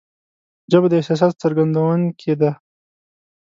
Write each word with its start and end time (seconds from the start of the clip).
ژبه 0.71 0.87
د 0.89 0.93
احساساتو 0.99 1.39
څرګندونکې 1.43 2.33
ده 2.41 2.51